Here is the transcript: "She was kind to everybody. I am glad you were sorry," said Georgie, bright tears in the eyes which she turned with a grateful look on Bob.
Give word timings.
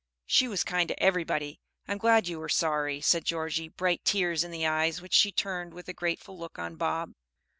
"She 0.25 0.47
was 0.47 0.63
kind 0.63 0.87
to 0.87 0.99
everybody. 0.99 1.59
I 1.87 1.91
am 1.91 1.99
glad 1.99 2.27
you 2.27 2.39
were 2.39 2.49
sorry," 2.49 3.01
said 3.01 3.23
Georgie, 3.23 3.67
bright 3.69 4.03
tears 4.03 4.43
in 4.43 4.49
the 4.49 4.65
eyes 4.65 4.99
which 4.99 5.13
she 5.13 5.31
turned 5.31 5.75
with 5.75 5.87
a 5.89 5.93
grateful 5.93 6.35
look 6.39 6.57
on 6.57 6.75
Bob. 6.75 7.13